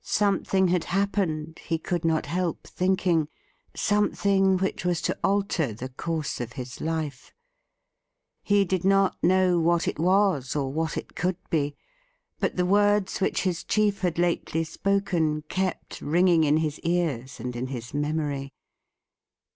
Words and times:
Some 0.03 0.43
thing 0.43 0.69
had 0.69 0.85
happened, 0.85 1.59
he 1.63 1.77
could 1.77 2.03
not 2.03 2.25
help 2.25 2.65
thinking— 2.65 3.27
some 3.75 4.11
thing 4.13 4.57
which 4.57 4.83
was 4.83 4.99
to 5.03 5.15
alter 5.23 5.73
the 5.73 5.89
course 5.89 6.41
of 6.41 6.53
his 6.53 6.81
life. 6.81 7.35
He 8.41 8.65
did 8.65 8.83
not 8.83 9.11
WHAT 9.21 9.29
WALEY 9.29 9.29
DID 9.29 9.29
WITH 9.29 9.35
HIMSELF 9.35 9.63
247 9.63 9.63
kn6t(r 9.63 9.63
what 9.67 9.87
it 9.87 9.99
was 10.09 10.55
or 10.55 10.73
what 10.73 10.97
it 10.97 11.15
could 11.15 11.49
be; 11.51 11.75
but 12.39 12.55
the 12.55 12.65
words 12.65 13.21
which 13.21 13.43
his 13.43 13.63
chief 13.63 14.01
had 14.01 14.17
lately 14.17 14.63
spoken 14.63 15.43
kept 15.43 16.01
ringing 16.01 16.45
in 16.45 16.57
his 16.57 16.79
ears 16.79 17.39
and 17.39 17.55
in 17.55 17.67
his 17.67 17.93
memory. 17.93 18.55